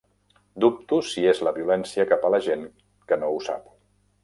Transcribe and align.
Dubto 0.63 0.97
si 1.09 1.25
és 1.33 1.43
la 1.49 1.53
violència 1.59 2.07
cap 2.15 2.27
a 2.29 2.33
la 2.37 2.41
gent 2.49 2.67
que 3.13 3.21
no 3.25 3.33
ho 3.35 3.39
sap. 3.53 3.73